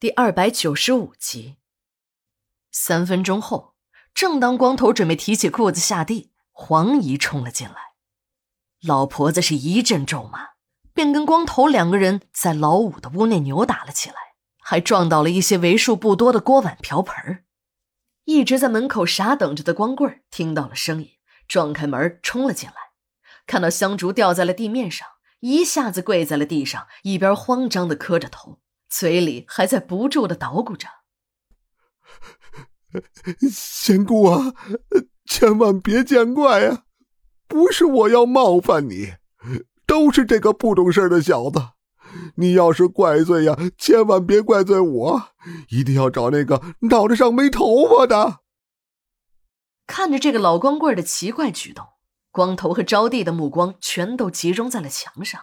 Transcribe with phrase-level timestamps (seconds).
[0.00, 1.56] 第二百九十五集。
[2.72, 3.74] 三分钟后，
[4.14, 7.74] 正当光头准备提起裤子下地，黄姨冲了进来。
[8.80, 10.52] 老婆子是一阵咒骂，
[10.94, 14.16] 便跟光头两个人在老五的屋内扭打了起来，
[14.62, 17.44] 还撞倒了一些为数不多的锅碗瓢盆。
[18.24, 21.10] 一直在门口傻等着的光棍听到了声音，
[21.46, 22.74] 撞开门冲了进来，
[23.46, 25.06] 看到香烛掉在了地面上，
[25.40, 28.59] 一下子跪在了地上，一边慌张的磕着头。
[28.90, 30.88] 嘴里还在不住的捣鼓着
[33.50, 34.52] ：“仙姑啊，
[35.24, 36.82] 千万别见怪啊！
[37.46, 39.14] 不是我要冒犯你，
[39.86, 41.70] 都是这个不懂事的小子。
[42.34, 45.28] 你要是怪罪呀，千万别怪罪我，
[45.68, 46.60] 一定要找那个
[46.90, 48.40] 脑袋上没头发的。”
[49.86, 51.86] 看着这个老光棍的奇怪举动，
[52.32, 55.40] 光头和招娣的目光全都集中在了墙上。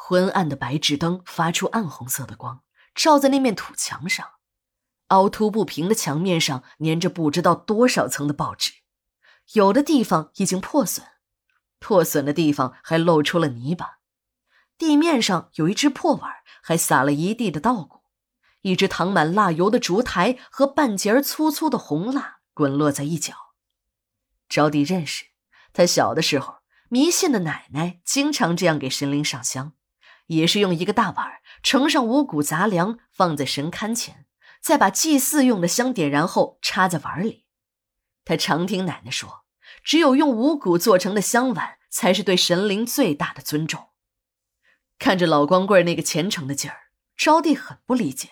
[0.00, 2.62] 昏暗的白炽灯发出暗红色的光，
[2.94, 4.24] 照在那面土墙上。
[5.08, 8.72] 凹凸不平的墙面上粘着不知道多少层的报纸，
[9.54, 11.04] 有的地方已经破损，
[11.78, 13.98] 破损的地方还露出了泥巴。
[14.78, 18.02] 地面上有一只破碗，还撒了一地的稻谷。
[18.62, 23.34] 一只淌满蜡油的烛台和半截粗粗的红蜡滚落在一角。
[24.48, 25.26] 招娣认识，
[25.72, 26.58] 他小的时候，
[26.88, 29.74] 迷信的奶奶经常这样给神灵上香。
[30.28, 34.24] 也是用一个大碗盛上五谷杂粮，放在神龛前，
[34.62, 37.44] 再把祭祀用的香点燃后插在碗里。
[38.24, 39.44] 他常听奶奶说，
[39.82, 43.88] 只有用五谷做成的香碗，才是对神灵最大的尊重。
[44.98, 48.28] 看着老光棍那个虔诚的劲儿，招娣很不理解，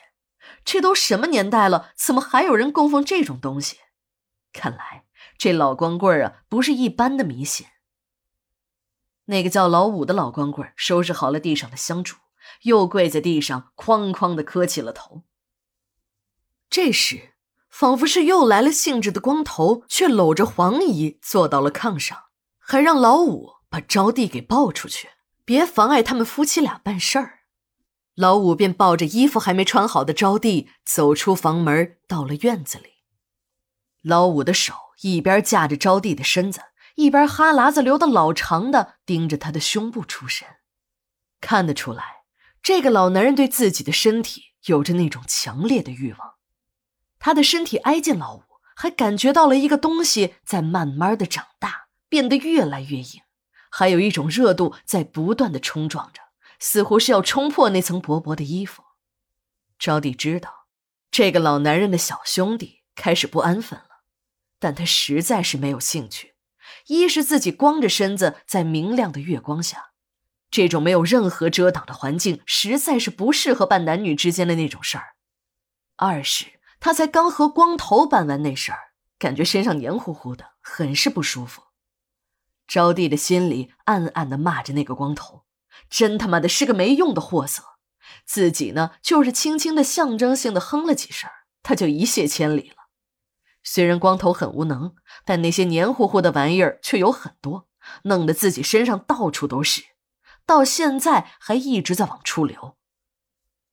[0.64, 3.78] 这都什么年代了，怎么还有人供奉这种东西？
[4.53, 5.05] 看来
[5.38, 7.66] 这老光棍啊，不是一般的迷信。
[9.27, 12.16] 那个叫老五的老光棍收拾好了地上的香烛，
[12.62, 15.22] 又跪在地上哐哐的磕起了头。
[16.70, 17.34] 这时，
[17.69, 22.24] 仿佛是又来了兴致的光头，却搂着黄姨坐到了炕上，
[22.59, 25.09] 还让老五把招娣给抱出去，
[25.44, 27.41] 别妨碍他们夫妻俩办事儿。
[28.14, 32.91] 老五便抱着衣服还没穿好的招娣走出房门，到了院子里。
[34.03, 34.72] 老五的手
[35.03, 36.60] 一边架着招娣的身子。
[36.96, 40.48] 一边哈喇子流的老长的盯着他的胸部出神，
[41.40, 42.24] 看得出来，
[42.62, 46.34] 这个老男人对自己的身体有着那种强烈的欲望。
[47.18, 48.42] 他的身体挨近老五，
[48.74, 53.20] 还感觉到了一个东西在慢慢的长大，变得越来越硬，
[53.70, 56.22] 还有一种热度在不断的冲撞着，
[56.58, 58.82] 似乎是要冲破那层薄薄的衣服。
[59.78, 60.66] 招娣知道，
[61.10, 64.00] 这个老男人的小兄弟开始不安分了，
[64.58, 66.35] 但他实在是没有兴趣。
[66.86, 69.91] 一是自己光着身子在明亮的月光下，
[70.50, 75.04] 这种没有任何遮挡的环境实在是不适合办男女之间的那种事儿；
[75.96, 76.46] 二是
[76.78, 78.78] 他才刚和光头办完那事儿，
[79.19, 81.62] 感觉身上黏糊糊的，很是不舒服。
[82.69, 85.44] 招娣的心里暗暗的骂着那个光头，
[85.91, 87.62] 真他妈的是个没用的货色。
[88.25, 91.28] 自己呢，就是轻轻的象征性的哼了几声，
[91.62, 92.75] 他就一泻千里了。
[93.69, 94.94] 虽然光头很无能，
[95.25, 97.66] 但那些黏糊糊的玩意儿却有很多，
[98.04, 99.82] 弄得自己身上到处都是，
[100.47, 102.76] 到现在还一直在往出流。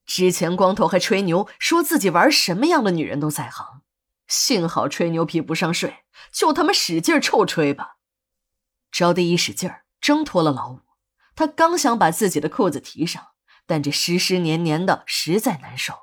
[0.04, 3.84] 之前光头还吹牛说自己玩什么样的女人都在行，
[4.28, 7.98] 幸好吹牛皮不上税，就他妈使劲臭吹吧。
[8.92, 10.80] 招娣一使劲儿挣脱了老五，
[11.36, 13.28] 他刚想把自己的裤子提上，
[13.68, 15.94] 但这湿湿黏黏的实在难受，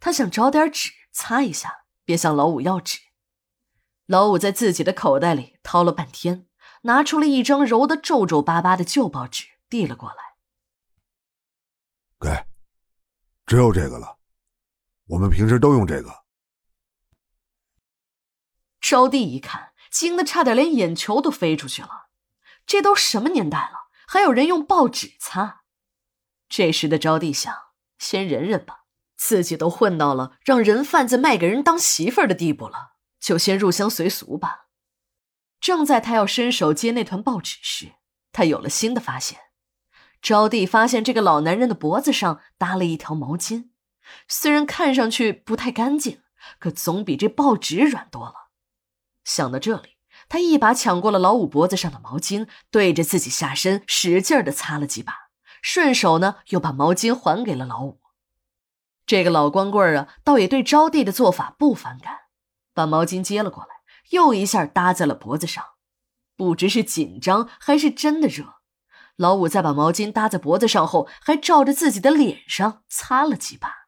[0.00, 3.00] 他想找点纸擦一下，便向老五要纸。
[4.06, 6.46] 老五在自己的口袋里掏了半天，
[6.82, 10.16] 拿出了一张揉得皱皱巴巴的旧报纸，递了过来。
[12.20, 12.46] 给，
[13.44, 14.18] 只有这个了，
[15.08, 16.24] 我们平时都用这个。
[18.80, 22.06] 招娣一看，惊得差点连眼球都飞出去了。
[22.64, 25.62] 这都什么年代了，还有人用报纸擦？
[26.48, 27.52] 这时的招娣想，
[27.98, 28.84] 先忍忍吧，
[29.16, 32.95] 自己都混到了让人贩子卖给人当媳妇儿的地步了。
[33.26, 34.66] 就先入乡随俗吧。
[35.58, 37.94] 正在他要伸手接那团报纸时，
[38.30, 39.40] 他有了新的发现。
[40.22, 43.70] 招娣发现这个老男人的脖子上搭了一条毛巾，
[44.28, 46.20] 虽然看上去不太干净，
[46.60, 48.50] 可总比这报纸软多了。
[49.24, 49.96] 想到这里，
[50.28, 55.12] 他一把抢过了老五脖子上的毛巾，对着自己下身使劲的擦了几把，
[55.60, 58.00] 顺手呢又把毛巾还给了老五。
[59.04, 62.25] 这个老光棍啊，倒也对招娣的做法不反感。
[62.76, 63.70] 把毛巾接了过来，
[64.10, 65.64] 又一下搭在了脖子上，
[66.36, 68.56] 不知是紧张还是真的热。
[69.16, 73.86] 老五在把毛巾搭在脖子上后，还照着自己的脸上擦了几把。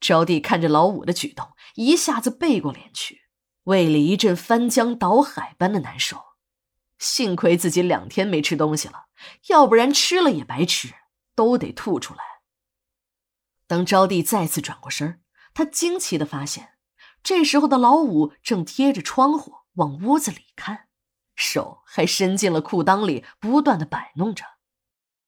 [0.00, 3.24] 招娣看着老五的举动，一下子背过脸去，
[3.64, 6.18] 胃里一阵翻江倒海般的难受。
[6.98, 9.08] 幸亏自己两天没吃东西了，
[9.48, 10.94] 要不然吃了也白吃，
[11.34, 12.20] 都得吐出来。
[13.66, 15.22] 当招娣再次转过身，
[15.52, 16.73] 她惊奇的发现，
[17.24, 20.88] 这时候的老五正贴着窗户往屋子里看，
[21.34, 24.44] 手还伸进了裤裆里，不断的摆弄着。